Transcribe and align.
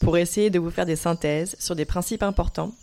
pour 0.00 0.18
essayer 0.18 0.50
de 0.50 0.58
vous 0.58 0.70
faire 0.70 0.86
des 0.86 0.96
synthèses 0.96 1.56
sur 1.58 1.74
des 1.74 1.84
principes 1.84 2.22
importants, 2.22 2.74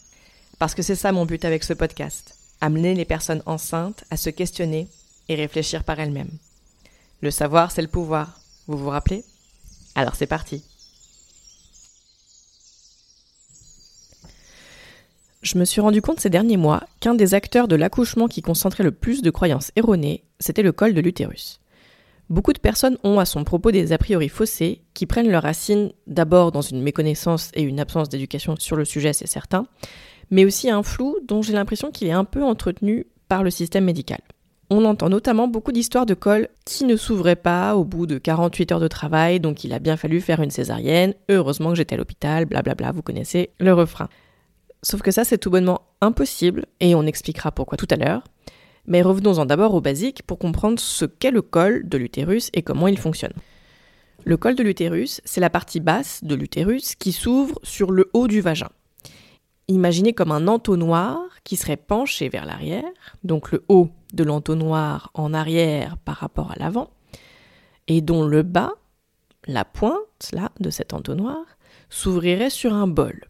parce 0.60 0.76
que 0.76 0.82
c'est 0.82 0.96
ça 0.96 1.12
mon 1.12 1.26
but 1.26 1.46
avec 1.46 1.64
ce 1.64 1.74
podcast, 1.74 2.36
amener 2.62 2.94
les 2.94 3.06
personnes 3.06 3.44
enceintes 3.46 4.04
à 4.10 4.18
se 4.18 4.30
questionner 4.30 4.88
et 5.30 5.36
réfléchir 5.36 5.84
par 5.84 6.00
elles-mêmes. 6.00 6.38
Le 7.22 7.32
savoir, 7.32 7.72
c'est 7.72 7.82
le 7.82 7.88
pouvoir, 7.88 8.40
vous 8.68 8.78
vous 8.78 8.90
rappelez? 8.90 9.24
Alors 9.96 10.16
c'est 10.16 10.28
parti. 10.28 10.64
Je 15.42 15.58
me 15.58 15.66
suis 15.66 15.82
rendu 15.82 16.02
compte 16.02 16.22
ces 16.22 16.30
derniers 16.30 16.58
mois 16.58 16.84
qu'un 17.02 17.16
des 17.16 17.34
acteurs 17.34 17.68
de 17.68 17.76
l'accouchement 17.76 18.30
qui 18.30 18.42
concentrait 18.42 18.84
le 18.84 18.92
plus 18.92 19.22
de 19.22 19.30
croyances 19.30 19.72
erronées, 19.76 20.24
c'était 20.40 20.62
le 20.62 20.72
col 20.72 20.94
de 20.94 21.02
l'utérus. 21.02 21.60
Beaucoup 22.34 22.54
de 22.54 22.58
personnes 22.58 22.98
ont 23.04 23.20
à 23.20 23.26
son 23.26 23.44
propos 23.44 23.70
des 23.70 23.94
a 23.94 24.00
priori 24.00 24.28
faussés 24.28 24.82
qui 24.96 25.06
prennent 25.06 25.30
leurs 25.30 25.44
racines 25.44 25.92
d'abord 26.08 26.52
dans 26.52 26.64
une 26.64 26.82
méconnaissance 26.82 27.52
et 27.54 27.62
une 27.62 27.80
absence 27.80 28.10
d'éducation 28.10 28.56
sur 28.58 28.76
le 28.76 28.86
sujet, 28.86 29.14
c'est 29.14 29.28
certain, 29.28 29.68
mais 30.32 30.44
aussi 30.44 30.72
un 30.72 30.82
flou 30.82 31.16
dont 31.28 31.44
j'ai 31.44 31.54
l'impression 31.54 31.92
qu'il 31.92 32.08
est 32.08 32.12
un 32.12 32.24
peu 32.24 32.44
entretenu 32.44 33.06
par 33.28 33.44
le 33.44 33.52
système 33.52 33.84
médical. 33.84 34.18
On 34.72 34.84
entend 34.84 35.10
notamment 35.10 35.48
beaucoup 35.48 35.72
d'histoires 35.72 36.08
de 36.08 36.16
col 36.16 36.48
qui 36.66 36.86
ne 36.86 36.96
s'ouvraient 36.96 37.36
pas 37.36 37.76
au 37.76 37.84
bout 37.84 38.08
de 38.08 38.18
48 38.18 38.72
heures 38.72 38.80
de 38.80 38.88
travail, 38.88 39.40
donc 39.40 39.64
il 39.64 39.72
a 39.72 39.78
bien 39.78 39.96
fallu 39.96 40.20
faire 40.20 40.42
une 40.42 40.50
césarienne, 40.50 41.14
heureusement 41.30 41.70
que 41.70 41.76
j'étais 41.76 41.94
à 41.94 42.00
l'hôpital, 42.00 42.46
blablabla, 42.46 42.94
vous 42.94 43.04
connaissez 43.04 43.52
le 43.60 43.76
refrain. 43.76 44.10
Sauf 44.82 45.04
que 45.04 45.12
ça 45.12 45.24
c'est 45.24 45.38
tout 45.38 45.52
bonnement 45.52 45.82
impossible, 46.02 46.66
et 46.80 46.96
on 46.96 47.06
expliquera 47.06 47.52
pourquoi 47.52 47.78
tout 47.78 47.88
à 47.92 47.96
l'heure. 47.96 48.24
Mais 48.86 49.02
revenons-en 49.02 49.46
d'abord 49.46 49.74
au 49.74 49.82
basique 49.82 50.24
pour 50.24 50.38
comprendre 50.38 50.80
ce 50.80 51.06
qu'est 51.06 51.32
le 51.32 51.42
col 51.42 51.88
de 51.88 51.98
l'utérus 51.98 52.50
et 52.54 52.62
comment 52.62 52.88
il 52.88 52.98
fonctionne. 52.98 53.34
Le 54.26 54.38
col 54.38 54.56
de 54.56 54.64
l'utérus, 54.64 55.22
c'est 55.26 55.42
la 55.42 55.50
partie 55.50 55.80
basse 55.80 56.24
de 56.24 56.36
l'utérus 56.36 56.96
qui 56.96 57.12
s'ouvre 57.12 57.60
sur 57.64 57.92
le 57.92 58.10
haut 58.14 58.28
du 58.28 58.42
vagin. 58.42 58.70
Imaginez 59.68 60.14
comme 60.14 60.32
un 60.32 60.48
entonnoir 60.48 61.20
qui 61.44 61.56
serait 61.56 61.78
penché 61.78 62.30
vers 62.30 62.46
l'arrière, 62.46 62.84
donc 63.24 63.52
le 63.52 63.64
haut 63.70 63.90
de 64.14 64.24
l'entonnoir 64.24 65.12
en 65.14 65.34
arrière 65.34 65.98
par 65.98 66.16
rapport 66.18 66.52
à 66.52 66.56
l'avant, 66.56 66.90
et 67.88 68.02
dont 68.02 68.26
le 68.26 68.44
bas, 68.44 68.74
la 69.46 69.66
pointe 69.66 70.32
là 70.32 70.52
de 70.60 70.70
cet 70.70 70.94
entonnoir, 70.94 71.46
s'ouvrirait 71.90 72.50
sur 72.50 72.74
un 72.74 72.88
bol. 72.88 73.26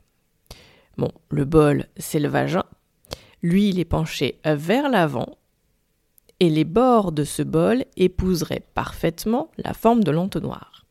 Bon, 0.97 1.11
le 1.29 1.45
bol, 1.45 1.87
c'est 1.97 2.19
le 2.19 2.29
vagin. 2.29 2.65
Lui, 3.41 3.69
il 3.69 3.79
est 3.79 3.85
penché 3.85 4.39
vers 4.45 4.89
l'avant 4.89 5.37
et 6.43 6.49
les 6.49 6.65
bords 6.65 7.13
de 7.13 7.23
ce 7.23 7.41
bol 7.41 7.85
épouseraient 7.95 8.67
parfaitement 8.73 9.49
la 9.57 9.73
forme 9.73 10.03
de 10.03 10.11
l'entonnoir. 10.11 10.85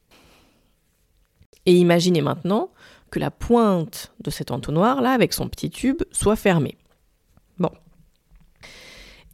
Et 1.67 1.75
imaginez 1.77 2.23
maintenant 2.23 2.71
que 3.11 3.19
la 3.19 3.31
pointe 3.31 4.15
de 4.21 4.31
cet 4.31 4.51
entonnoir-là, 4.51 5.11
avec 5.11 5.35
son 5.35 5.51
petit 5.51 5.69
tube, 5.69 6.01
soit 6.11 6.37
fermée. 6.37 6.79
Bon. 7.59 7.71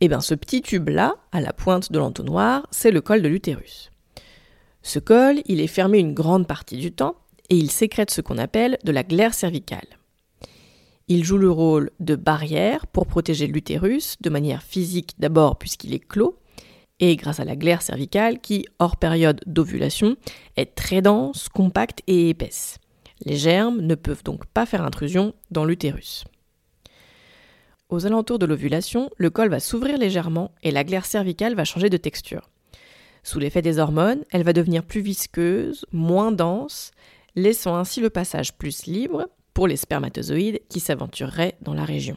Eh 0.00 0.08
bien 0.08 0.20
ce 0.20 0.34
petit 0.34 0.60
tube-là, 0.60 1.14
à 1.30 1.40
la 1.40 1.52
pointe 1.52 1.92
de 1.92 2.00
l'entonnoir, 2.00 2.66
c'est 2.72 2.90
le 2.90 3.00
col 3.00 3.22
de 3.22 3.28
l'utérus. 3.28 3.92
Ce 4.82 4.98
col, 4.98 5.36
il 5.46 5.60
est 5.60 5.68
fermé 5.68 6.00
une 6.00 6.14
grande 6.14 6.48
partie 6.48 6.78
du 6.78 6.90
temps 6.90 7.14
et 7.48 7.56
il 7.56 7.70
sécrète 7.70 8.10
ce 8.10 8.22
qu'on 8.22 8.38
appelle 8.38 8.76
de 8.82 8.90
la 8.90 9.04
glaire 9.04 9.34
cervicale. 9.34 9.97
Il 11.10 11.24
joue 11.24 11.38
le 11.38 11.50
rôle 11.50 11.90
de 12.00 12.16
barrière 12.16 12.86
pour 12.86 13.06
protéger 13.06 13.46
l'utérus 13.46 14.16
de 14.20 14.28
manière 14.28 14.62
physique 14.62 15.14
d'abord 15.18 15.56
puisqu'il 15.56 15.94
est 15.94 16.06
clos, 16.06 16.38
et 17.00 17.16
grâce 17.16 17.40
à 17.40 17.46
la 17.46 17.56
glaire 17.56 17.80
cervicale 17.80 18.40
qui, 18.40 18.66
hors 18.78 18.98
période 18.98 19.40
d'ovulation, 19.46 20.16
est 20.56 20.74
très 20.74 21.00
dense, 21.00 21.48
compacte 21.48 22.02
et 22.08 22.28
épaisse. 22.28 22.76
Les 23.24 23.36
germes 23.36 23.80
ne 23.80 23.94
peuvent 23.94 24.22
donc 24.22 24.44
pas 24.46 24.66
faire 24.66 24.84
intrusion 24.84 25.32
dans 25.50 25.64
l'utérus. 25.64 26.24
Aux 27.88 28.04
alentours 28.04 28.38
de 28.38 28.44
l'ovulation, 28.44 29.08
le 29.16 29.30
col 29.30 29.48
va 29.48 29.60
s'ouvrir 29.60 29.96
légèrement 29.96 30.52
et 30.62 30.70
la 30.70 30.84
glaire 30.84 31.06
cervicale 31.06 31.54
va 31.54 31.64
changer 31.64 31.88
de 31.88 31.96
texture. 31.96 32.50
Sous 33.22 33.38
l'effet 33.38 33.62
des 33.62 33.78
hormones, 33.78 34.24
elle 34.30 34.42
va 34.42 34.52
devenir 34.52 34.84
plus 34.84 35.00
visqueuse, 35.00 35.86
moins 35.90 36.32
dense, 36.32 36.90
laissant 37.34 37.76
ainsi 37.76 38.00
le 38.00 38.10
passage 38.10 38.58
plus 38.58 38.84
libre 38.84 39.26
pour 39.58 39.66
les 39.66 39.76
spermatozoïdes 39.76 40.60
qui 40.68 40.78
s'aventureraient 40.78 41.56
dans 41.62 41.74
la 41.74 41.84
région. 41.84 42.16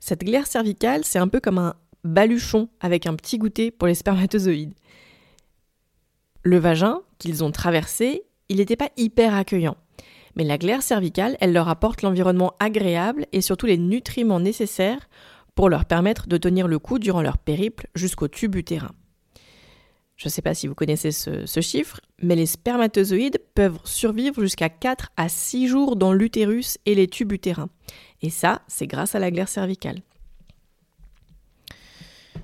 Cette 0.00 0.24
glaire 0.24 0.46
cervicale, 0.46 1.04
c'est 1.04 1.18
un 1.18 1.28
peu 1.28 1.40
comme 1.40 1.58
un 1.58 1.74
baluchon 2.04 2.70
avec 2.80 3.06
un 3.06 3.14
petit 3.14 3.36
goûter 3.36 3.70
pour 3.70 3.86
les 3.86 3.94
spermatozoïdes. 3.94 4.72
Le 6.42 6.56
vagin 6.56 7.02
qu'ils 7.18 7.44
ont 7.44 7.50
traversé, 7.50 8.22
il 8.48 8.56
n'était 8.56 8.76
pas 8.76 8.88
hyper 8.96 9.34
accueillant. 9.34 9.76
Mais 10.36 10.44
la 10.44 10.56
glaire 10.56 10.80
cervicale, 10.80 11.36
elle 11.38 11.52
leur 11.52 11.68
apporte 11.68 12.00
l'environnement 12.00 12.54
agréable 12.60 13.26
et 13.32 13.42
surtout 13.42 13.66
les 13.66 13.76
nutriments 13.76 14.40
nécessaires 14.40 15.06
pour 15.54 15.68
leur 15.68 15.84
permettre 15.84 16.28
de 16.28 16.38
tenir 16.38 16.66
le 16.66 16.78
coup 16.78 16.98
durant 16.98 17.20
leur 17.20 17.36
périple 17.36 17.88
jusqu'au 17.94 18.28
tube 18.28 18.56
utérin. 18.56 18.92
Je 20.18 20.26
ne 20.26 20.30
sais 20.30 20.42
pas 20.42 20.52
si 20.52 20.66
vous 20.66 20.74
connaissez 20.74 21.12
ce, 21.12 21.60
chiffre, 21.60 22.00
mais 22.20 22.34
les 22.34 22.46
spermatozoïdes 22.46 23.40
peuvent 23.54 23.78
survivre 23.84 24.42
jusqu'à 24.42 24.68
4 24.68 25.12
à 25.16 25.28
6 25.28 25.68
jours 25.68 25.94
dans 25.94 26.12
l'utérus 26.12 26.76
et 26.86 26.96
les 26.96 27.06
tubes 27.06 27.30
utérins. 27.30 27.70
Et 28.20 28.28
ça, 28.28 28.62
c'est 28.66 28.88
grâce 28.88 29.14
à 29.14 29.20
la 29.20 29.30
glaire 29.30 29.48
cervicale. 29.48 30.02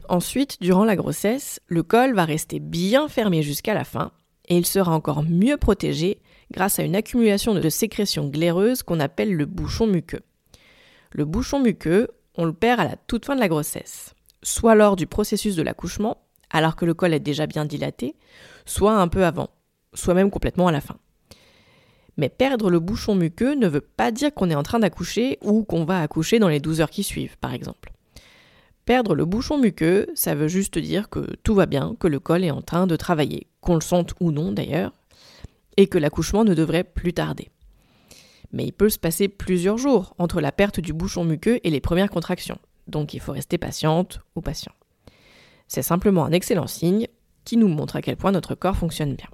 Ensuite, 0.08 0.58
durant 0.60 0.84
la 0.84 0.94
grossesse, 0.94 1.60
le 1.66 1.82
col 1.82 2.14
va 2.14 2.24
rester 2.24 2.60
bien 2.60 3.08
fermé 3.08 3.42
jusqu'à 3.42 3.74
la 3.74 3.84
fin 3.84 4.12
et 4.48 4.56
il 4.56 4.66
sera 4.66 4.94
encore 4.94 5.24
mieux 5.24 5.56
protégé 5.56 6.20
grâce 6.52 6.78
à 6.78 6.84
une 6.84 6.94
accumulation 6.94 7.54
de 7.54 7.68
sécrétions 7.68 8.28
glaireuses 8.28 8.84
qu'on 8.84 9.00
appelle 9.00 9.34
le 9.34 9.46
bouchon 9.46 9.88
muqueux. 9.88 10.22
Le 11.10 11.24
bouchon 11.24 11.58
muqueux, 11.58 12.06
on 12.36 12.44
le 12.44 12.52
perd 12.52 12.78
à 12.78 12.84
la 12.84 12.96
toute 12.96 13.24
fin 13.24 13.34
de 13.34 13.40
la 13.40 13.48
grossesse, 13.48 14.14
soit 14.44 14.76
lors 14.76 14.94
du 14.94 15.08
processus 15.08 15.56
de 15.56 15.62
l'accouchement, 15.62 16.20
alors 16.54 16.76
que 16.76 16.86
le 16.86 16.94
col 16.94 17.12
est 17.12 17.20
déjà 17.20 17.46
bien 17.46 17.66
dilaté, 17.66 18.14
soit 18.64 18.96
un 18.96 19.08
peu 19.08 19.26
avant, 19.26 19.50
soit 19.92 20.14
même 20.14 20.30
complètement 20.30 20.68
à 20.68 20.72
la 20.72 20.80
fin. 20.80 20.96
Mais 22.16 22.28
perdre 22.28 22.70
le 22.70 22.78
bouchon 22.78 23.16
muqueux 23.16 23.56
ne 23.56 23.66
veut 23.66 23.80
pas 23.80 24.12
dire 24.12 24.32
qu'on 24.32 24.48
est 24.48 24.54
en 24.54 24.62
train 24.62 24.78
d'accoucher 24.78 25.38
ou 25.42 25.64
qu'on 25.64 25.84
va 25.84 26.00
accoucher 26.00 26.38
dans 26.38 26.48
les 26.48 26.60
12 26.60 26.80
heures 26.80 26.90
qui 26.90 27.02
suivent, 27.02 27.36
par 27.38 27.52
exemple. 27.52 27.92
Perdre 28.84 29.16
le 29.16 29.24
bouchon 29.24 29.58
muqueux, 29.58 30.06
ça 30.14 30.36
veut 30.36 30.46
juste 30.46 30.78
dire 30.78 31.10
que 31.10 31.26
tout 31.42 31.56
va 31.56 31.66
bien, 31.66 31.96
que 31.98 32.06
le 32.06 32.20
col 32.20 32.44
est 32.44 32.52
en 32.52 32.62
train 32.62 32.86
de 32.86 32.94
travailler, 32.94 33.48
qu'on 33.60 33.74
le 33.74 33.80
sente 33.80 34.14
ou 34.20 34.30
non 34.30 34.52
d'ailleurs, 34.52 34.92
et 35.76 35.88
que 35.88 35.98
l'accouchement 35.98 36.44
ne 36.44 36.54
devrait 36.54 36.84
plus 36.84 37.14
tarder. 37.14 37.50
Mais 38.52 38.64
il 38.64 38.72
peut 38.72 38.90
se 38.90 38.98
passer 39.00 39.26
plusieurs 39.26 39.78
jours 39.78 40.14
entre 40.18 40.40
la 40.40 40.52
perte 40.52 40.78
du 40.78 40.92
bouchon 40.92 41.24
muqueux 41.24 41.58
et 41.64 41.70
les 41.70 41.80
premières 41.80 42.10
contractions, 42.10 42.58
donc 42.86 43.12
il 43.12 43.18
faut 43.18 43.32
rester 43.32 43.58
patiente 43.58 44.20
ou 44.36 44.40
patient. 44.40 44.72
C'est 45.68 45.82
simplement 45.82 46.24
un 46.24 46.32
excellent 46.32 46.66
signe 46.66 47.08
qui 47.44 47.56
nous 47.56 47.68
montre 47.68 47.96
à 47.96 48.02
quel 48.02 48.16
point 48.16 48.32
notre 48.32 48.54
corps 48.54 48.76
fonctionne 48.76 49.14
bien. 49.14 49.28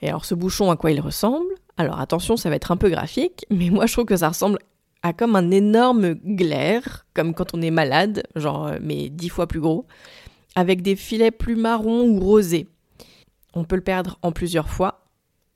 Et 0.00 0.08
alors 0.08 0.24
ce 0.24 0.34
bouchon, 0.34 0.70
à 0.70 0.76
quoi 0.76 0.90
il 0.90 1.00
ressemble? 1.00 1.52
Alors 1.76 2.00
attention, 2.00 2.36
ça 2.36 2.50
va 2.50 2.56
être 2.56 2.72
un 2.72 2.76
peu 2.76 2.88
graphique, 2.88 3.46
mais 3.50 3.70
moi 3.70 3.86
je 3.86 3.92
trouve 3.92 4.04
que 4.04 4.16
ça 4.16 4.28
ressemble 4.28 4.58
à 5.02 5.12
comme 5.12 5.36
un 5.36 5.50
énorme 5.50 6.14
glaire, 6.14 7.06
comme 7.14 7.34
quand 7.34 7.54
on 7.54 7.62
est 7.62 7.70
malade, 7.70 8.24
genre 8.34 8.66
euh, 8.66 8.78
mais 8.82 9.08
dix 9.08 9.28
fois 9.28 9.46
plus 9.46 9.60
gros, 9.60 9.86
avec 10.56 10.82
des 10.82 10.96
filets 10.96 11.30
plus 11.30 11.56
marrons 11.56 12.02
ou 12.08 12.18
rosés. 12.18 12.66
On 13.54 13.64
peut 13.64 13.76
le 13.76 13.82
perdre 13.82 14.18
en 14.22 14.32
plusieurs 14.32 14.68
fois. 14.68 15.06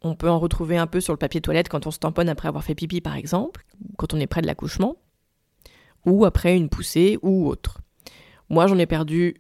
On 0.02 0.14
peut 0.14 0.31
en 0.31 0.38
retrouver 0.38 0.78
un 0.78 0.87
peu 0.87 1.00
sur 1.00 1.12
le 1.12 1.19
papier 1.19 1.40
toilette 1.40 1.69
quand 1.69 1.87
on 1.87 1.90
se 1.90 1.98
tamponne 1.98 2.28
après 2.28 2.48
avoir 2.48 2.64
fait 2.64 2.75
pipi 2.75 3.00
par 3.00 3.16
exemple, 3.16 3.64
quand 3.96 4.14
on 4.14 4.20
est 4.20 4.26
près 4.26 4.43
de 4.43 4.46
l'accouchement, 4.46 4.96
ou 6.06 6.25
après 6.25 6.56
une 6.56 6.69
poussée 6.69 7.19
ou 7.22 7.48
autre. 7.48 7.81
Moi 8.52 8.66
j'en 8.66 8.76
ai 8.76 8.84
perdu 8.84 9.34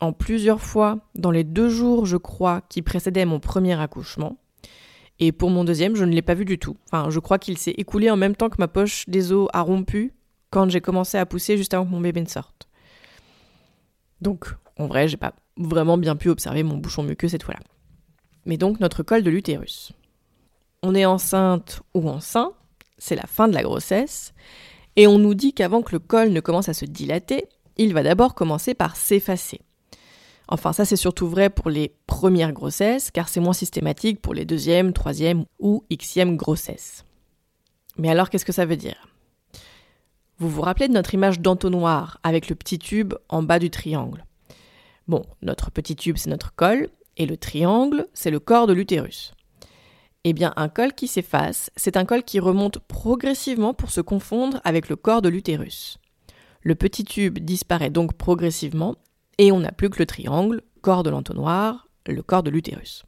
en 0.00 0.12
plusieurs 0.12 0.60
fois 0.60 1.00
dans 1.16 1.32
les 1.32 1.42
deux 1.42 1.68
jours, 1.68 2.06
je 2.06 2.16
crois, 2.16 2.62
qui 2.68 2.80
précédaient 2.80 3.24
mon 3.24 3.40
premier 3.40 3.78
accouchement. 3.78 4.38
Et 5.18 5.32
pour 5.32 5.50
mon 5.50 5.64
deuxième, 5.64 5.96
je 5.96 6.04
ne 6.04 6.12
l'ai 6.12 6.22
pas 6.22 6.34
vu 6.34 6.44
du 6.44 6.56
tout. 6.56 6.76
Enfin, 6.86 7.10
je 7.10 7.18
crois 7.18 7.40
qu'il 7.40 7.58
s'est 7.58 7.74
écoulé 7.76 8.08
en 8.08 8.16
même 8.16 8.36
temps 8.36 8.48
que 8.48 8.58
ma 8.60 8.68
poche 8.68 9.08
des 9.08 9.32
os 9.32 9.48
a 9.52 9.62
rompu 9.62 10.14
quand 10.50 10.70
j'ai 10.70 10.80
commencé 10.80 11.18
à 11.18 11.26
pousser 11.26 11.56
juste 11.56 11.74
avant 11.74 11.86
que 11.86 11.90
mon 11.90 12.00
bébé 12.00 12.20
ne 12.20 12.28
sorte. 12.28 12.68
Donc, 14.20 14.54
en 14.78 14.86
vrai, 14.86 15.08
j'ai 15.08 15.16
pas 15.16 15.34
vraiment 15.56 15.98
bien 15.98 16.14
pu 16.14 16.28
observer 16.28 16.62
mon 16.62 16.76
bouchon 16.76 17.02
muqueux 17.02 17.28
cette 17.28 17.42
fois-là. 17.42 17.60
Mais 18.44 18.58
donc, 18.58 18.78
notre 18.78 19.02
col 19.02 19.24
de 19.24 19.30
l'utérus. 19.30 19.90
On 20.84 20.94
est 20.94 21.04
enceinte 21.04 21.82
ou 21.94 22.08
enceint, 22.08 22.52
c'est 22.96 23.16
la 23.16 23.26
fin 23.26 23.48
de 23.48 23.54
la 23.54 23.64
grossesse, 23.64 24.34
et 24.94 25.08
on 25.08 25.18
nous 25.18 25.34
dit 25.34 25.52
qu'avant 25.52 25.82
que 25.82 25.92
le 25.92 25.98
col 25.98 26.30
ne 26.30 26.40
commence 26.40 26.68
à 26.68 26.74
se 26.74 26.84
dilater, 26.84 27.48
il 27.76 27.92
va 27.92 28.02
d'abord 28.02 28.34
commencer 28.34 28.74
par 28.74 28.96
s'effacer. 28.96 29.60
Enfin, 30.48 30.72
ça 30.72 30.84
c'est 30.84 30.96
surtout 30.96 31.28
vrai 31.28 31.50
pour 31.50 31.70
les 31.70 31.94
premières 32.06 32.52
grossesses, 32.52 33.10
car 33.10 33.28
c'est 33.28 33.40
moins 33.40 33.52
systématique 33.52 34.20
pour 34.20 34.34
les 34.34 34.44
deuxièmes, 34.44 34.92
troisièmes 34.92 35.44
ou 35.58 35.84
xème 35.90 36.36
grossesses. 36.36 37.04
Mais 37.98 38.10
alors, 38.10 38.30
qu'est-ce 38.30 38.44
que 38.44 38.52
ça 38.52 38.66
veut 38.66 38.76
dire? 38.76 39.08
Vous 40.38 40.48
vous 40.48 40.60
rappelez 40.60 40.88
de 40.88 40.92
notre 40.92 41.14
image 41.14 41.40
d'entonnoir 41.40 42.20
avec 42.22 42.48
le 42.48 42.54
petit 42.54 42.78
tube 42.78 43.14
en 43.28 43.42
bas 43.42 43.58
du 43.58 43.70
triangle? 43.70 44.24
Bon, 45.08 45.24
notre 45.40 45.70
petit 45.70 45.96
tube 45.96 46.18
c'est 46.18 46.30
notre 46.30 46.54
col, 46.54 46.88
et 47.16 47.26
le 47.26 47.36
triangle 47.36 48.06
c'est 48.12 48.30
le 48.30 48.40
corps 48.40 48.66
de 48.66 48.72
l'utérus. 48.72 49.32
Eh 50.24 50.32
bien, 50.32 50.52
un 50.56 50.68
col 50.68 50.92
qui 50.92 51.06
s'efface, 51.06 51.70
c'est 51.76 51.96
un 51.96 52.04
col 52.04 52.24
qui 52.24 52.40
remonte 52.40 52.80
progressivement 52.80 53.74
pour 53.74 53.90
se 53.90 54.00
confondre 54.00 54.60
avec 54.64 54.88
le 54.88 54.96
corps 54.96 55.22
de 55.22 55.28
l'utérus. 55.28 55.98
Le 56.66 56.74
petit 56.74 57.04
tube 57.04 57.38
disparaît 57.38 57.90
donc 57.90 58.14
progressivement 58.14 58.96
et 59.38 59.52
on 59.52 59.60
n'a 59.60 59.70
plus 59.70 59.88
que 59.88 60.00
le 60.00 60.06
triangle, 60.06 60.62
corps 60.80 61.04
de 61.04 61.10
l'entonnoir, 61.10 61.86
le 62.08 62.20
corps 62.22 62.42
de 62.42 62.50
l'utérus. 62.50 63.04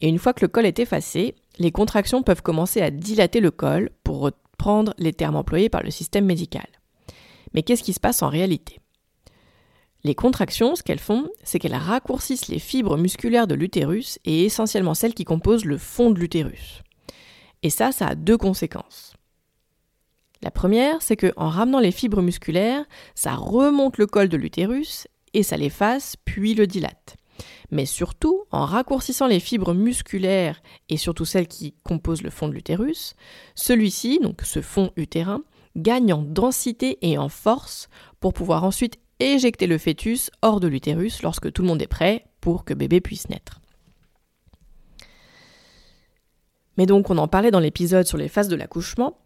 Et 0.00 0.08
une 0.08 0.18
fois 0.18 0.32
que 0.32 0.40
le 0.40 0.48
col 0.48 0.64
est 0.64 0.78
effacé, 0.78 1.34
les 1.58 1.70
contractions 1.70 2.22
peuvent 2.22 2.40
commencer 2.40 2.80
à 2.80 2.90
dilater 2.90 3.40
le 3.40 3.50
col 3.50 3.90
pour 4.04 4.20
reprendre 4.20 4.94
les 4.96 5.12
termes 5.12 5.36
employés 5.36 5.68
par 5.68 5.82
le 5.82 5.90
système 5.90 6.24
médical. 6.24 6.66
Mais 7.52 7.62
qu'est-ce 7.62 7.82
qui 7.82 7.92
se 7.92 8.00
passe 8.00 8.22
en 8.22 8.30
réalité? 8.30 8.80
Les 10.02 10.14
contractions, 10.14 10.76
ce 10.76 10.82
qu'elles 10.82 10.98
font, 10.98 11.28
c'est 11.42 11.58
qu'elles 11.58 11.74
raccourcissent 11.74 12.48
les 12.48 12.58
fibres 12.58 12.96
musculaires 12.96 13.46
de 13.46 13.54
l'utérus 13.54 14.18
et 14.24 14.46
essentiellement 14.46 14.94
celles 14.94 15.12
qui 15.12 15.24
composent 15.24 15.66
le 15.66 15.76
fond 15.76 16.10
de 16.10 16.18
l'utérus. 16.18 16.80
Et 17.62 17.68
ça, 17.68 17.92
ça 17.92 18.06
a 18.06 18.14
deux 18.14 18.38
conséquences. 18.38 19.15
La 20.46 20.52
première, 20.52 21.02
c'est 21.02 21.16
que 21.16 21.32
en 21.34 21.48
ramenant 21.48 21.80
les 21.80 21.90
fibres 21.90 22.22
musculaires, 22.22 22.84
ça 23.16 23.34
remonte 23.34 23.98
le 23.98 24.06
col 24.06 24.28
de 24.28 24.36
l'utérus 24.36 25.08
et 25.34 25.42
ça 25.42 25.56
l'efface 25.56 26.14
puis 26.24 26.54
le 26.54 26.68
dilate. 26.68 27.16
Mais 27.72 27.84
surtout, 27.84 28.44
en 28.52 28.64
raccourcissant 28.64 29.26
les 29.26 29.40
fibres 29.40 29.74
musculaires 29.74 30.62
et 30.88 30.98
surtout 30.98 31.24
celles 31.24 31.48
qui 31.48 31.74
composent 31.82 32.22
le 32.22 32.30
fond 32.30 32.46
de 32.46 32.52
l'utérus, 32.52 33.16
celui-ci, 33.56 34.20
donc 34.20 34.42
ce 34.44 34.60
fond 34.62 34.92
utérin, 34.94 35.42
gagne 35.74 36.12
en 36.12 36.22
densité 36.22 36.96
et 37.02 37.18
en 37.18 37.28
force 37.28 37.88
pour 38.20 38.32
pouvoir 38.32 38.62
ensuite 38.62 39.00
éjecter 39.18 39.66
le 39.66 39.78
fœtus 39.78 40.30
hors 40.42 40.60
de 40.60 40.68
l'utérus 40.68 41.22
lorsque 41.22 41.52
tout 41.52 41.62
le 41.62 41.68
monde 41.68 41.82
est 41.82 41.88
prêt 41.88 42.24
pour 42.40 42.64
que 42.64 42.72
bébé 42.72 43.00
puisse 43.00 43.28
naître. 43.30 43.60
Mais 46.76 46.86
donc 46.86 47.10
on 47.10 47.18
en 47.18 47.26
parlait 47.26 47.50
dans 47.50 47.58
l'épisode 47.58 48.06
sur 48.06 48.16
les 48.16 48.28
phases 48.28 48.46
de 48.46 48.54
l'accouchement, 48.54 49.18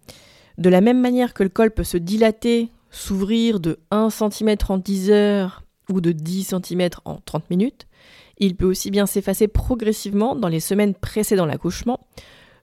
de 0.60 0.68
la 0.68 0.82
même 0.82 1.00
manière 1.00 1.34
que 1.34 1.42
le 1.42 1.48
col 1.48 1.70
peut 1.70 1.84
se 1.84 1.96
dilater, 1.96 2.70
s'ouvrir 2.90 3.60
de 3.60 3.80
1 3.90 4.10
cm 4.10 4.56
en 4.68 4.76
10 4.76 5.10
heures 5.10 5.64
ou 5.88 6.00
de 6.00 6.12
10 6.12 6.54
cm 6.54 6.90
en 7.04 7.16
30 7.16 7.48
minutes, 7.50 7.86
il 8.36 8.56
peut 8.56 8.66
aussi 8.66 8.90
bien 8.90 9.06
s'effacer 9.06 9.48
progressivement 9.48 10.36
dans 10.36 10.48
les 10.48 10.60
semaines 10.60 10.94
précédant 10.94 11.46
l'accouchement, 11.46 12.06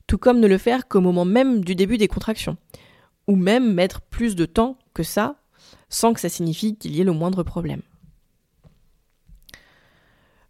tout 0.06 0.20
comme 0.20 0.40
ne 0.40 0.48
le 0.48 0.60
faire 0.60 0.88
qu'au 0.88 1.02
moment 1.02 1.26
même 1.26 1.66
du 1.66 1.74
début 1.76 1.98
des 1.98 2.08
contractions, 2.08 2.58
ou 3.28 3.36
même 3.36 3.74
mettre 3.74 4.02
plus 4.02 4.36
de 4.36 4.46
temps 4.46 4.78
que 4.94 5.04
ça, 5.04 5.36
sans 5.90 6.14
que 6.14 6.20
ça 6.20 6.30
signifie 6.30 6.78
qu'il 6.78 6.96
y 6.96 7.02
ait 7.02 7.04
le 7.04 7.14
moindre 7.14 7.42
problème. 7.42 7.82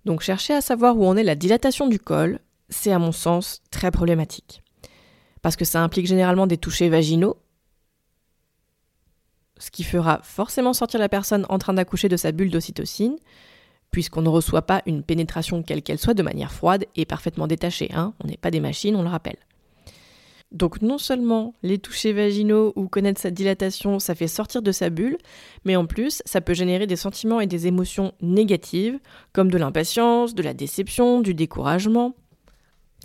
Donc 0.04 0.22
chercher 0.22 0.54
à 0.54 0.62
savoir 0.62 0.98
où 0.98 1.06
en 1.06 1.16
est 1.16 1.24
la 1.24 1.36
dilatation 1.36 1.88
du 1.88 2.00
col, 2.00 2.40
c'est 2.70 2.92
à 2.92 3.00
mon 3.00 3.14
sens 3.14 3.62
très 3.72 3.92
problématique. 3.92 4.64
Parce 5.42 5.56
que 5.56 5.66
ça 5.66 5.82
implique 5.82 6.08
généralement 6.08 6.48
des 6.48 6.58
touchés 6.58 6.90
vaginaux, 6.90 7.38
ce 9.60 9.72
qui 9.72 9.84
fera 9.84 10.20
forcément 10.24 10.74
sortir 10.74 11.00
la 11.00 11.10
personne 11.10 11.46
en 11.50 11.58
train 11.58 11.74
d'accoucher 11.74 12.10
de 12.10 12.18
sa 12.18 12.32
bulle 12.32 12.52
d'ocytocine, 12.52 13.18
puisqu'on 13.92 14.22
ne 14.22 14.30
reçoit 14.30 14.64
pas 14.64 14.82
une 14.86 15.04
pénétration 15.04 15.64
quelle 15.64 15.82
qu'elle 15.82 16.00
soit 16.00 16.14
de 16.14 16.24
manière 16.24 16.52
froide 16.52 16.86
et 16.96 17.06
parfaitement 17.06 17.48
détachée. 17.48 17.90
Hein. 17.94 18.14
on 18.24 18.28
n'est 18.28 18.38
pas 18.38 18.52
des 18.52 18.60
machines, 18.60 18.96
on 18.96 19.04
le 19.04 19.10
rappelle. 19.10 19.38
Donc 20.52 20.82
non 20.82 20.98
seulement 20.98 21.56
les 21.62 21.78
touchés 21.78 22.14
vaginaux 22.14 22.72
ou 22.78 22.88
connaître 22.88 23.20
sa 23.20 23.32
dilatation, 23.32 24.00
ça 24.00 24.16
fait 24.16 24.28
sortir 24.28 24.62
de 24.62 24.72
sa 24.72 24.90
bulle, 24.90 25.18
mais 25.66 25.76
en 25.76 25.86
plus, 25.86 26.22
ça 26.26 26.40
peut 26.40 26.54
générer 26.54 26.88
des 26.88 26.96
sentiments 26.96 27.42
et 27.42 27.48
des 27.48 27.68
émotions 27.68 28.14
négatives, 28.22 28.98
comme 29.34 29.52
de 29.52 29.58
l'impatience, 29.58 30.36
de 30.36 30.44
la 30.44 30.54
déception, 30.54 31.20
du 31.20 31.34
découragement. 31.34 32.16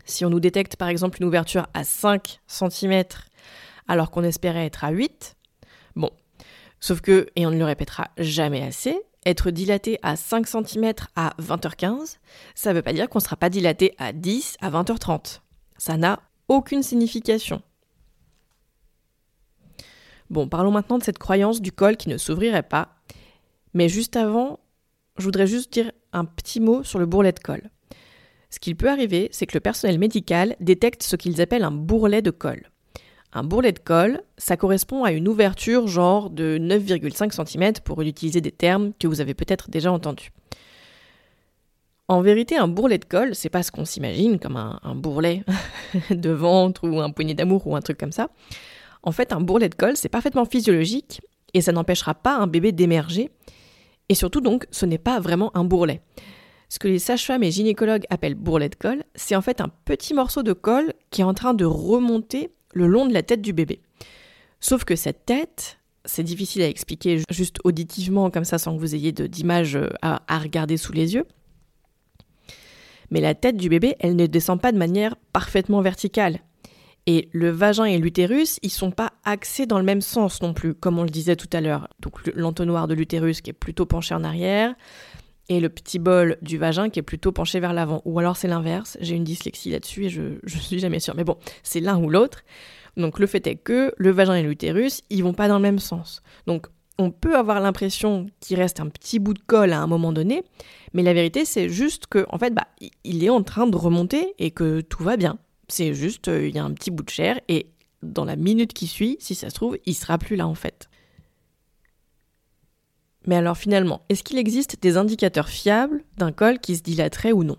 Si 0.05 0.25
on 0.25 0.31
nous 0.31 0.41
détecte 0.41 0.77
par 0.77 0.89
exemple 0.89 1.19
une 1.21 1.27
ouverture 1.27 1.67
à 1.75 1.85
5 1.85 2.41
cm 2.47 3.05
alors 3.89 4.13
qu'on 4.13 4.23
espérait 4.23 4.67
être 4.67 4.85
à 4.85 4.91
8, 4.91 5.09
bon, 5.11 5.42
Sauf 6.83 7.01
que, 7.01 7.29
et 7.37 7.47
on 7.47 7.53
ne 7.53 7.59
le 7.59 7.65
répétera 7.65 8.11
jamais 8.19 8.61
assez, 8.61 9.01
être 9.25 9.53
dilaté 9.53 10.01
à 10.03 10.17
5 10.17 10.49
cm 10.49 10.93
à 11.15 11.33
20h15, 11.41 12.17
ça 12.57 12.71
ne 12.71 12.75
veut 12.75 12.83
pas 12.83 12.93
dire 12.93 13.09
qu'on 13.09 13.21
ne 13.21 13.23
sera 13.23 13.37
pas 13.37 13.51
dilaté 13.51 13.95
à 13.99 14.13
10 14.13 14.57
à 14.61 14.69
20h30. 14.69 15.43
Ça 15.79 15.97
n'a 15.97 16.19
aucune 16.49 16.83
signification. 16.83 17.63
Bon, 20.29 20.49
parlons 20.49 20.73
maintenant 20.73 20.99
de 20.99 21.05
cette 21.05 21.21
croyance 21.21 21.63
du 21.63 21.71
col 21.71 21.97
qui 21.97 22.09
ne 22.09 22.17
s'ouvrirait 22.17 22.65
pas. 22.65 22.97
Mais 23.75 23.89
juste 23.89 24.17
avant, 24.17 24.59
je 25.19 25.23
voudrais 25.23 25.47
juste 25.47 25.73
dire 25.73 25.93
un 26.13 26.25
petit 26.25 26.59
mot 26.59 26.83
sur 26.83 26.99
le 26.99 27.07
bourrelet 27.07 27.31
de 27.31 27.39
col. 27.39 27.71
Ce 28.51 28.59
qu'il 28.59 28.75
peut 28.75 28.91
arriver, 28.91 29.29
c'est 29.31 29.47
que 29.47 29.57
le 29.57 29.61
personnel 29.61 30.01
médical 30.01 30.57
détecte 30.59 31.05
ce 31.05 31.15
qu'ils 31.15 31.41
appellent 31.41 31.63
un 31.63 31.71
bourrelet 31.71 32.23
de 32.23 32.33
col. 32.33 32.72
Un 33.35 33.45
bourrelet 33.45 33.73
de 33.73 33.79
colle, 33.79 34.23
ça 34.37 34.57
correspond 34.59 35.05
à 35.05 35.13
une 35.13 35.27
ouverture 35.27 35.87
genre 35.87 36.29
de 36.29 36.59
9,5 36.59 37.47
cm 37.47 37.73
pour 37.83 38.03
utiliser 38.03 38.43
des 38.43 38.53
termes 38.53 38.93
que 38.99 39.07
vous 39.07 39.23
avez 39.23 39.33
peut-être 39.33 39.71
déjà 39.71 39.91
entendus. 39.91 40.33
En 42.09 42.21
vérité, 42.21 42.57
un 42.59 42.69
bourrelet 42.69 42.99
de 42.99 43.07
colle, 43.07 43.35
c'est 43.35 43.49
pas 43.49 43.63
ce 43.63 43.73
qu'on 43.73 43.87
s'imagine 43.87 44.39
comme 44.39 44.57
un, 44.57 44.79
un 44.83 44.95
bourrelet 44.95 45.45
de 46.11 46.31
ventre 46.31 46.87
ou 46.87 47.01
un 47.01 47.11
poignet 47.11 47.33
d'amour 47.33 47.67
ou 47.67 47.75
un 47.75 47.81
truc 47.81 47.97
comme 47.97 48.13
ça. 48.13 48.29
En 49.03 49.13
fait, 49.13 49.33
un 49.33 49.41
bourrelet 49.41 49.71
de 49.71 49.75
colle, 49.75 49.97
c'est 49.97 50.11
parfaitement 50.11 50.45
physiologique 50.45 51.23
et 51.55 51.63
ça 51.63 51.73
n'empêchera 51.73 52.15
pas 52.15 52.37
un 52.37 52.47
bébé 52.47 52.73
d'émerger. 52.73 53.31
Et 54.11 54.15
surtout 54.15 54.43
donc, 54.43 54.67
ce 54.71 54.85
n'est 54.85 54.99
pas 54.99 55.21
vraiment 55.21 55.57
un 55.57 55.65
bourrelet. 55.65 56.03
Ce 56.69 56.79
que 56.79 56.89
les 56.89 56.99
sages-femmes 56.99 57.43
et 57.43 57.51
gynécologues 57.51 58.05
appellent 58.11 58.35
bourrelet 58.35 58.69
de 58.69 58.75
colle, 58.75 59.05
c'est 59.15 59.37
en 59.37 59.43
fait 59.43 59.61
un 59.61 59.69
petit 59.85 60.15
morceau 60.15 60.43
de 60.43 60.53
colle 60.53 60.93
qui 61.11 61.21
est 61.23 61.25
en 61.25 61.35
train 61.35 61.55
de 61.55 61.65
remonter 61.65 62.51
le 62.73 62.87
long 62.87 63.07
de 63.07 63.13
la 63.13 63.23
tête 63.23 63.43
du 63.43 63.53
bébé. 63.53 63.81
Sauf 64.61 64.85
que 64.85 64.97
cette 64.97 65.27
tête, 65.27 65.79
c'est 66.05 66.23
difficile 66.23 66.63
à 66.63 66.69
expliquer 66.69 67.23
juste 67.31 67.59
auditivement 67.65 68.31
comme 68.31 68.45
ça 68.45 68.59
sans 68.59 68.75
que 68.75 68.81
vous 68.81 68.95
ayez 68.95 69.13
d'image 69.13 69.77
euh, 69.77 69.91
à, 70.03 70.23
à 70.29 70.39
regarder 70.39 70.77
sous 70.77 70.93
les 70.93 71.15
yeux. 71.15 71.25
Mais 73.11 73.21
la 73.21 73.35
tête 73.35 73.57
du 73.57 73.69
bébé, 73.69 73.95
elle 74.01 74.17
ne 74.17 74.27
descend 74.27 74.61
pas 74.61 74.73
de 74.73 74.79
manière 74.79 75.17
parfaitement 75.33 75.83
verticale. 75.83 76.41
Et 77.07 77.29
le 77.33 77.51
vagin 77.51 77.85
et 77.85 77.99
l'utérus, 77.99 78.59
ils 78.63 78.71
sont 78.71 78.93
pas 78.93 79.13
axés 79.25 79.67
dans 79.67 79.79
le 79.79 79.85
même 79.85 80.01
sens 80.01 80.41
non 80.41 80.55
plus, 80.55 80.73
comme 80.75 80.99
on 80.99 81.03
le 81.03 81.11
disait 81.11 81.37
tout 81.37 81.49
à 81.53 81.61
l'heure. 81.61 81.89
Donc 82.01 82.25
l'entonnoir 82.35 82.87
de 82.87 82.95
l'utérus 82.95 83.41
qui 83.41 83.51
est 83.51 83.55
plutôt 83.55 83.87
penché 83.87 84.15
en 84.15 84.23
arrière, 84.23 84.75
et 85.49 85.61
le 85.61 85.69
petit 85.69 85.99
bol 85.99 86.39
du 86.43 86.59
vagin 86.59 86.91
qui 86.91 86.99
est 86.99 87.03
plutôt 87.03 87.33
penché 87.33 87.61
vers 87.61 87.73
l'avant. 87.73 88.03
Ou 88.05 88.19
alors 88.19 88.37
c'est 88.37 88.49
l'inverse, 88.49 88.97
j'ai 89.01 89.15
une 89.15 89.25
dyslexie 89.25 89.71
là-dessus 89.71 90.07
et 90.07 90.09
je, 90.09 90.23
ne 90.23 90.61
suis 90.61 90.79
jamais 90.79 91.01
sûre. 91.01 91.15
Mais 91.17 91.25
bon, 91.25 91.37
c'est 91.63 91.81
l'un 91.81 91.99
ou 91.99 92.09
l'autre. 92.09 92.43
Donc 92.97 93.19
le 93.19 93.27
fait 93.27 93.47
est 93.47 93.57
que 93.57 93.95
le 93.97 94.11
vagin 94.11 94.35
et 94.35 94.43
l'utérus, 94.43 95.03
ils 95.11 95.23
vont 95.23 95.35
pas 95.35 95.49
dans 95.49 95.57
le 95.57 95.63
même 95.63 95.79
sens. 95.79 96.23
Donc 96.47 96.67
on 96.99 97.11
peut 97.11 97.37
avoir 97.37 97.61
l'impression 97.61 98.27
qu'il 98.41 98.59
reste 98.59 98.81
un 98.81 98.89
petit 98.89 99.19
bout 99.19 99.35
de 99.35 99.41
colle 99.47 99.73
à 99.73 99.81
un 99.81 99.87
moment 99.87 100.13
donné, 100.13 100.45
mais 100.93 101.03
la 101.03 101.15
vérité 101.15 101.45
c'est 101.45 101.69
juste 101.69 102.07
que 102.07 102.27
en 102.29 102.39
fait 102.39 102.55
bah, 102.55 102.69
il 103.03 103.25
est 103.25 103.31
en 103.31 103.43
train 103.43 103.67
de 103.67 103.77
remonter 103.77 104.35
et 104.39 104.51
que 104.51 104.83
tout 104.83 105.03
va 105.03 105.17
bien. 105.17 105.39
C'est 105.69 105.95
juste, 105.95 106.29
euh, 106.29 106.49
il 106.49 106.55
y 106.55 106.59
a 106.59 106.65
un 106.65 106.73
petit 106.73 106.91
bout 106.91 107.03
de 107.03 107.09
chair 107.09 107.41
et 107.49 107.67
dans 108.03 108.25
la 108.25 108.37
minute 108.37 108.73
qui 108.73 108.87
suit, 108.87 109.17
si 109.21 109.35
ça 109.35 109.49
se 109.49 109.55
trouve, 109.55 109.79
il 109.87 109.95
sera 109.95 110.19
plus 110.19 110.37
là 110.37 110.47
en 110.47 110.55
fait. 110.55 110.91
Mais 113.27 113.37
alors 113.37 113.57
finalement, 113.57 114.03
est-ce 114.09 114.23
qu'il 114.23 114.39
existe 114.39 114.83
des 114.83 114.97
indicateurs 114.97 115.49
fiables 115.49 116.03
d'un 116.17 116.33
col 116.33 116.59
qui 116.59 116.77
se 116.77 116.83
dilaterait 116.83 117.33
ou 117.33 117.45
non? 117.45 117.57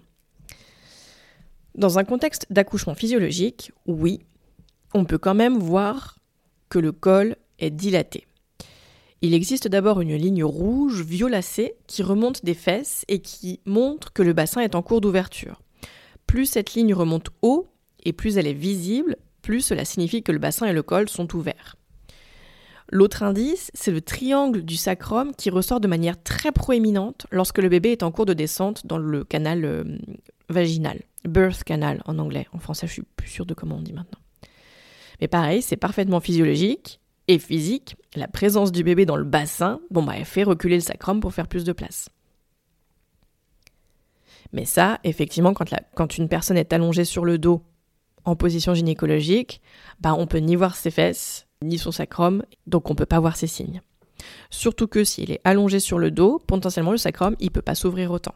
Dans 1.75 1.97
un 1.97 2.03
contexte 2.03 2.45
d'accouchement 2.49 2.95
physiologique, 2.95 3.71
oui, 3.87 4.19
on 4.93 5.05
peut 5.05 5.17
quand 5.17 5.33
même 5.33 5.57
voir 5.57 6.19
que 6.69 6.79
le 6.79 6.91
col 6.91 7.35
est 7.59 7.71
dilaté. 7.71 8.27
Il 9.21 9.33
existe 9.33 9.69
d'abord 9.69 10.01
une 10.01 10.15
ligne 10.15 10.43
rouge 10.43 11.01
violacée 11.01 11.75
qui 11.87 12.03
remonte 12.03 12.43
des 12.43 12.53
fesses 12.53 13.05
et 13.07 13.19
qui 13.19 13.61
montre 13.65 14.11
que 14.11 14.21
le 14.21 14.33
bassin 14.33 14.61
est 14.61 14.75
en 14.75 14.81
cours 14.81 14.99
d'ouverture. 14.99 15.61
Plus 16.27 16.45
cette 16.45 16.73
ligne 16.73 16.93
remonte 16.93 17.29
haut, 17.41 17.67
et 18.03 18.11
plus 18.11 18.37
elle 18.37 18.47
est 18.47 18.53
visible, 18.53 19.15
plus 19.41 19.61
cela 19.61 19.85
signifie 19.85 20.23
que 20.23 20.31
le 20.33 20.39
bassin 20.39 20.65
et 20.65 20.73
le 20.73 20.83
col 20.83 21.07
sont 21.07 21.33
ouverts. 21.35 21.77
L'autre 22.93 23.23
indice, 23.23 23.71
c'est 23.73 23.89
le 23.89 24.01
triangle 24.01 24.61
du 24.61 24.77
sacrum 24.77 25.33
qui 25.35 25.49
ressort 25.49 25.79
de 25.79 25.87
manière 25.87 26.21
très 26.21 26.51
proéminente 26.51 27.25
lorsque 27.31 27.57
le 27.57 27.67
bébé 27.67 27.91
est 27.91 28.03
en 28.03 28.11
cours 28.11 28.27
de 28.27 28.35
descente 28.35 28.85
dans 28.85 28.99
le 28.99 29.23
canal 29.23 29.65
euh, 29.65 29.83
vaginal, 30.47 31.01
birth 31.27 31.63
canal 31.63 32.03
en 32.05 32.19
anglais. 32.19 32.45
En 32.53 32.59
français, 32.59 32.85
je 32.85 32.91
suis 32.91 33.01
plus 33.01 33.29
sûre 33.29 33.47
de 33.47 33.55
comment 33.55 33.77
on 33.77 33.81
dit 33.81 33.93
maintenant. 33.93 34.19
Mais 35.19 35.27
pareil, 35.27 35.63
c'est 35.63 35.75
parfaitement 35.75 36.19
physiologique 36.19 36.99
et 37.27 37.39
physique. 37.39 37.95
La 38.13 38.27
présence 38.27 38.71
du 38.71 38.83
bébé 38.83 39.07
dans 39.07 39.15
le 39.15 39.23
bassin, 39.23 39.81
bon 39.89 40.03
bah, 40.03 40.13
elle 40.15 40.25
fait 40.25 40.43
reculer 40.43 40.75
le 40.75 40.81
sacrum 40.81 41.19
pour 41.19 41.33
faire 41.33 41.47
plus 41.47 41.63
de 41.63 41.71
place. 41.71 42.09
Mais 44.51 44.65
ça, 44.65 44.99
effectivement, 45.03 45.55
quand, 45.55 46.17
une 46.19 46.29
personne 46.29 46.57
est 46.57 46.73
allongée 46.73 47.05
sur 47.05 47.25
le 47.25 47.39
dos 47.39 47.63
en 48.23 48.35
position 48.35 48.75
gynécologique, 48.75 49.61
bah 49.99 50.13
on 50.15 50.27
peut 50.27 50.37
ni 50.37 50.55
voir 50.55 50.75
ses 50.75 50.91
fesses, 50.91 51.47
ni 51.63 51.77
son 51.77 51.91
sacrum, 51.91 52.43
donc 52.67 52.89
on 52.89 52.95
peut 52.95 53.05
pas 53.05 53.19
voir 53.19 53.35
ses 53.35 53.47
signes. 53.47 53.81
Surtout 54.49 54.87
que 54.87 55.03
s'il 55.03 55.31
est 55.31 55.41
allongé 55.43 55.79
sur 55.79 55.99
le 55.99 56.11
dos, 56.11 56.41
potentiellement 56.45 56.91
le 56.91 56.97
sacrum, 56.97 57.35
il 57.39 57.51
peut 57.51 57.61
pas 57.61 57.75
s'ouvrir 57.75 58.11
autant. 58.11 58.35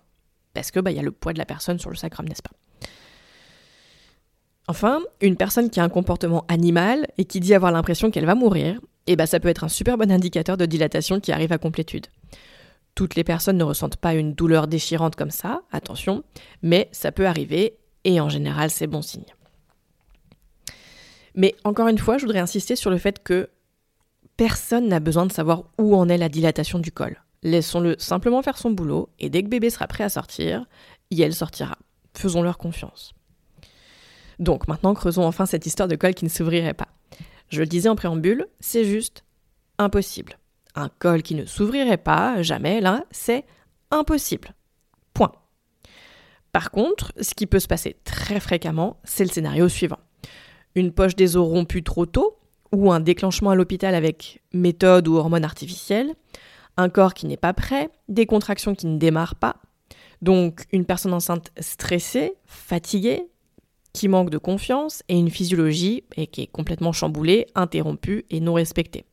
Parce 0.53 0.71
que 0.71 0.79
bah, 0.79 0.91
il 0.91 0.97
y 0.97 0.99
a 0.99 1.03
le 1.03 1.11
poids 1.11 1.33
de 1.33 1.37
la 1.37 1.45
personne 1.45 1.79
sur 1.79 1.89
le 1.89 1.95
sacrum, 1.95 2.27
n'est-ce 2.27 2.41
pas? 2.41 2.51
Enfin, 4.67 5.01
une 5.21 5.37
personne 5.37 5.69
qui 5.69 5.79
a 5.79 5.83
un 5.83 5.89
comportement 5.89 6.43
animal 6.49 7.07
et 7.17 7.25
qui 7.25 7.39
dit 7.39 7.53
avoir 7.53 7.71
l'impression 7.71 8.11
qu'elle 8.11 8.25
va 8.25 8.35
mourir, 8.35 8.81
eh 9.05 9.15
bah, 9.15 9.25
ça 9.25 9.39
peut 9.39 9.47
être 9.47 9.63
un 9.63 9.69
super 9.69 9.97
bon 9.97 10.11
indicateur 10.11 10.57
de 10.57 10.65
dilatation 10.65 11.19
qui 11.21 11.31
arrive 11.31 11.53
à 11.53 11.57
complétude. 11.57 12.07
Toutes 12.93 13.15
les 13.15 13.23
personnes 13.23 13.57
ne 13.57 13.63
ressentent 13.63 13.97
pas 13.97 14.13
une 14.13 14.33
douleur 14.33 14.67
déchirante 14.67 15.15
comme 15.15 15.31
ça, 15.31 15.61
attention, 15.71 16.23
mais 16.63 16.89
ça 16.91 17.11
peut 17.11 17.27
arriver 17.27 17.77
et 18.03 18.19
en 18.19 18.27
général 18.27 18.69
c'est 18.69 18.87
bon 18.87 19.01
signe. 19.01 19.36
Mais 21.37 21.55
encore 21.63 21.87
une 21.87 21.99
fois, 21.99 22.17
je 22.17 22.25
voudrais 22.25 22.39
insister 22.39 22.75
sur 22.75 22.89
le 22.89 22.97
fait 22.97 23.23
que 23.23 23.49
personne 24.37 24.87
n'a 24.87 24.99
besoin 24.99 25.27
de 25.27 25.31
savoir 25.31 25.65
où 25.77 25.95
en 25.95 26.09
est 26.09 26.17
la 26.17 26.29
dilatation 26.29 26.79
du 26.79 26.91
col. 26.91 27.21
Laissons-le 27.43 27.95
simplement 27.99 28.41
faire 28.41 28.57
son 28.57 28.71
boulot 28.71 29.09
et 29.19 29.29
dès 29.29 29.43
que 29.43 29.47
bébé 29.47 29.69
sera 29.69 29.87
prêt 29.87 30.03
à 30.03 30.09
sortir, 30.09 30.65
elle 31.11 31.35
sortira. 31.35 31.77
Faisons-leur 32.15 32.57
confiance. 32.57 33.13
Donc 34.39 34.67
maintenant, 34.67 34.95
creusons 34.95 35.25
enfin 35.25 35.45
cette 35.45 35.67
histoire 35.67 35.87
de 35.87 35.95
col 35.95 36.15
qui 36.15 36.25
ne 36.25 36.29
s'ouvrirait 36.29 36.73
pas. 36.73 36.89
Je 37.49 37.59
le 37.59 37.67
disais 37.67 37.87
en 37.87 37.95
préambule, 37.95 38.47
c'est 38.59 38.83
juste 38.83 39.23
impossible. 39.77 40.39
Un 40.73 40.89
col 40.89 41.21
qui 41.21 41.35
ne 41.35 41.45
s'ouvrirait 41.45 41.97
pas, 41.97 42.41
jamais, 42.41 42.81
là, 42.81 43.05
c'est 43.11 43.45
impossible. 43.91 44.55
Point. 45.13 45.31
Par 46.51 46.71
contre, 46.71 47.13
ce 47.21 47.35
qui 47.35 47.45
peut 47.45 47.59
se 47.59 47.67
passer 47.67 47.97
très 48.03 48.39
fréquemment, 48.39 48.99
c'est 49.03 49.23
le 49.23 49.29
scénario 49.29 49.69
suivant 49.69 49.99
une 50.77 50.91
poche 50.91 51.15
des 51.15 51.35
os 51.35 51.47
rompue 51.47 51.83
trop 51.83 52.05
tôt, 52.05 52.37
ou 52.71 52.91
un 52.91 52.99
déclenchement 52.99 53.49
à 53.49 53.55
l'hôpital 53.55 53.95
avec 53.95 54.41
méthode 54.53 55.07
ou 55.07 55.15
hormones 55.15 55.43
artificielles, 55.43 56.13
un 56.77 56.89
corps 56.89 57.13
qui 57.13 57.25
n'est 57.25 57.37
pas 57.37 57.53
prêt, 57.53 57.89
des 58.07 58.25
contractions 58.25 58.75
qui 58.75 58.85
ne 58.87 58.97
démarrent 58.97 59.35
pas, 59.35 59.57
donc 60.21 60.65
une 60.71 60.85
personne 60.85 61.13
enceinte 61.13 61.51
stressée, 61.59 62.33
fatiguée, 62.45 63.27
qui 63.93 64.07
manque 64.07 64.29
de 64.29 64.37
confiance, 64.37 65.01
et 65.09 65.17
une 65.17 65.31
physiologie 65.31 66.03
qui 66.31 66.41
est 66.41 66.47
complètement 66.47 66.91
chamboulée, 66.91 67.47
interrompue 67.55 68.25
et 68.29 68.39
non 68.39 68.53
respectée. 68.53 69.05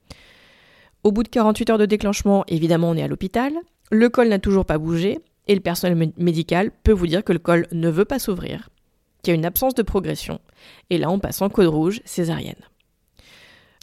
Au 1.02 1.12
bout 1.12 1.23
de 1.23 1.28
48 1.28 1.71
heures 1.71 1.78
de 1.78 1.87
déclenchement, 1.87 2.44
évidemment, 2.49 2.90
on 2.90 2.97
est 2.97 3.02
à 3.02 3.09
l'hôpital, 3.09 3.54
le 3.90 4.09
col 4.11 4.28
n'a 4.28 4.38
toujours 4.38 4.66
pas 4.66 4.78
bougé, 4.78 5.21
et 5.47 5.54
le 5.54 5.61
personnel 5.61 6.12
médical 6.18 6.71
peut 6.83 6.92
vous 6.92 7.06
dire 7.06 7.25
que 7.25 7.33
le 7.33 7.38
col 7.38 7.66
ne 7.73 7.88
veut 7.88 8.04
pas 8.04 8.18
s'ouvrir, 8.18 8.68
qu'il 9.25 9.33
y 9.33 9.37
a 9.37 9.38
une 9.38 9.47
absence 9.47 9.75
de 9.75 9.83
progression. 9.83 10.40
Et 10.90 10.99
là, 10.99 11.11
on 11.11 11.19
passe 11.19 11.43
en 11.43 11.49
code 11.49 11.66
rouge 11.66 12.00
césarienne. 12.04 12.54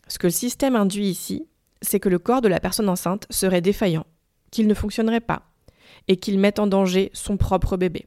Ce 0.08 0.20
que 0.20 0.28
le 0.28 0.32
système 0.32 0.76
induit 0.76 1.08
ici, 1.08 1.48
c'est 1.82 2.00
que 2.00 2.10
le 2.10 2.20
corps 2.20 2.42
de 2.42 2.48
la 2.48 2.60
personne 2.60 2.90
enceinte 2.90 3.26
serait 3.30 3.62
défaillant, 3.62 4.06
qu'il 4.52 4.68
ne 4.68 4.74
fonctionnerait 4.74 5.20
pas, 5.20 5.44
et 6.08 6.18
qu'il 6.18 6.40
mette 6.40 6.60
en 6.60 6.68
danger 6.68 7.10
son 7.14 7.38
propre 7.38 7.76
bébé. 7.76 8.06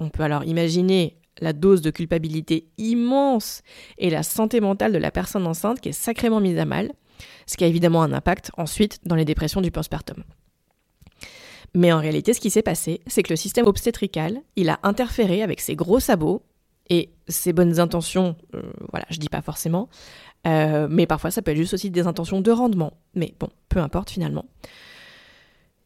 On 0.00 0.08
peut 0.08 0.22
alors 0.22 0.44
imaginer 0.44 1.16
la 1.40 1.52
dose 1.52 1.82
de 1.82 1.90
culpabilité 1.90 2.68
immense 2.78 3.62
et 3.98 4.10
la 4.10 4.22
santé 4.22 4.60
mentale 4.60 4.92
de 4.92 4.98
la 4.98 5.10
personne 5.10 5.46
enceinte 5.46 5.80
qui 5.80 5.90
est 5.90 5.92
sacrément 5.92 6.40
mise 6.40 6.58
à 6.58 6.64
mal, 6.64 6.92
ce 7.46 7.56
qui 7.56 7.64
a 7.64 7.68
évidemment 7.68 8.02
un 8.02 8.12
impact 8.12 8.50
ensuite 8.56 8.98
dans 9.04 9.14
les 9.14 9.24
dépressions 9.24 9.60
du 9.60 9.70
postpartum. 9.70 10.24
Mais 11.74 11.92
en 11.92 12.00
réalité, 12.00 12.34
ce 12.34 12.40
qui 12.40 12.50
s'est 12.50 12.62
passé, 12.62 13.00
c'est 13.06 13.22
que 13.22 13.32
le 13.32 13.36
système 13.36 13.66
obstétrical, 13.66 14.40
il 14.56 14.68
a 14.70 14.80
interféré 14.82 15.42
avec 15.42 15.60
ses 15.60 15.76
gros 15.76 16.00
sabots 16.00 16.42
et 16.88 17.10
ses 17.28 17.52
bonnes 17.52 17.78
intentions, 17.78 18.36
euh, 18.54 18.62
voilà, 18.90 19.06
je 19.10 19.18
dis 19.18 19.28
pas 19.28 19.42
forcément, 19.42 19.88
euh, 20.46 20.88
mais 20.90 21.06
parfois 21.06 21.30
ça 21.30 21.42
peut 21.42 21.52
être 21.52 21.56
juste 21.56 21.74
aussi 21.74 21.90
des 21.90 22.06
intentions 22.06 22.40
de 22.40 22.50
rendement. 22.50 22.94
Mais 23.14 23.34
bon, 23.38 23.48
peu 23.68 23.78
importe 23.78 24.10
finalement. 24.10 24.46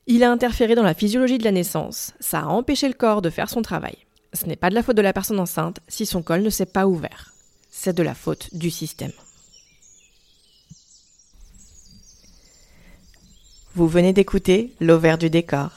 Il 0.06 0.22
a 0.22 0.30
interféré 0.30 0.74
dans 0.74 0.82
la 0.82 0.94
physiologie 0.94 1.38
de 1.38 1.44
la 1.44 1.52
naissance, 1.52 2.14
ça 2.20 2.40
a 2.40 2.46
empêché 2.46 2.88
le 2.88 2.94
corps 2.94 3.22
de 3.22 3.30
faire 3.30 3.50
son 3.50 3.62
travail. 3.62 3.96
Ce 4.32 4.46
n'est 4.46 4.56
pas 4.56 4.70
de 4.70 4.74
la 4.74 4.82
faute 4.82 4.96
de 4.96 5.02
la 5.02 5.12
personne 5.12 5.40
enceinte 5.40 5.80
si 5.88 6.06
son 6.06 6.22
col 6.22 6.42
ne 6.42 6.50
s'est 6.50 6.66
pas 6.66 6.86
ouvert. 6.86 7.32
C'est 7.70 7.96
de 7.96 8.02
la 8.02 8.14
faute 8.14 8.54
du 8.54 8.70
système. 8.70 9.12
Vous 13.76 13.88
venez 13.88 14.12
d'écouter 14.12 14.72
L'Auvert 14.78 15.18
du 15.18 15.30
décor. 15.30 15.70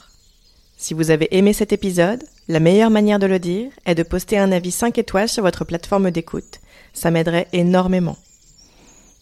Si 0.76 0.94
vous 0.94 1.10
avez 1.10 1.36
aimé 1.36 1.52
cet 1.52 1.72
épisode, 1.72 2.22
la 2.46 2.60
meilleure 2.60 2.90
manière 2.90 3.18
de 3.18 3.26
le 3.26 3.40
dire 3.40 3.72
est 3.86 3.96
de 3.96 4.04
poster 4.04 4.38
un 4.38 4.52
avis 4.52 4.70
5 4.70 4.96
étoiles 4.98 5.28
sur 5.28 5.42
votre 5.42 5.64
plateforme 5.64 6.12
d'écoute. 6.12 6.60
Ça 6.92 7.10
m'aiderait 7.10 7.48
énormément. 7.52 8.16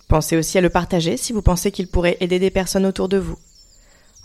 Pensez 0.08 0.36
aussi 0.36 0.58
à 0.58 0.60
le 0.60 0.68
partager 0.68 1.16
si 1.16 1.32
vous 1.32 1.40
pensez 1.40 1.70
qu'il 1.70 1.88
pourrait 1.88 2.18
aider 2.20 2.38
des 2.38 2.50
personnes 2.50 2.84
autour 2.84 3.08
de 3.08 3.16
vous. 3.16 3.38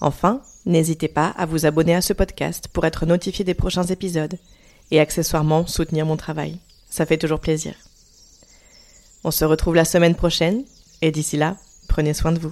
Enfin, 0.01 0.41
n'hésitez 0.65 1.08
pas 1.08 1.27
à 1.38 1.46
vous 1.46 1.65
abonner 1.65 1.96
à 1.96 2.01
ce 2.01 2.12
podcast 2.12 2.67
pour 2.74 2.86
être 2.86 3.05
notifié 3.05 3.46
des 3.46 3.53
prochains 3.53 3.86
épisodes 3.86 4.38
et 4.91 5.00
accessoirement 5.00 5.65
soutenir 5.65 6.05
mon 6.05 6.17
travail. 6.17 6.60
Ça 6.89 7.05
fait 7.05 7.17
toujours 7.17 7.39
plaisir. 7.39 7.74
On 9.24 9.31
se 9.31 9.46
retrouve 9.46 9.75
la 9.75 9.86
semaine 9.86 10.15
prochaine 10.15 10.65
et 11.01 11.12
d'ici 11.12 11.38
là, 11.38 11.55
prenez 11.88 12.13
soin 12.13 12.34
de 12.34 12.39
vous. 12.39 12.51